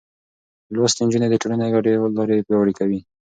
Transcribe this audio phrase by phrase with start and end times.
[0.75, 2.99] لوستې نجونې د ټولنې ګډې لارې پياوړې کوي.